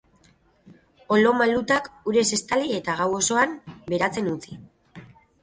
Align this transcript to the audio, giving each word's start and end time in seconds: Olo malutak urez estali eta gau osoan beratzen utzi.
Olo 1.17 1.33
malutak 1.41 1.89
urez 2.13 2.23
estali 2.39 2.73
eta 2.79 2.97
gau 3.03 3.09
osoan 3.19 3.55
beratzen 3.95 4.33
utzi. 4.35 4.59